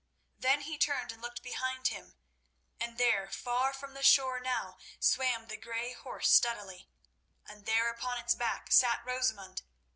[0.35, 2.15] Then he turned and looked behind him,
[2.79, 6.89] and there, far from the shore now, swam the grey horse steadily,
[7.45, 9.61] and there upon its back sat Rosamund.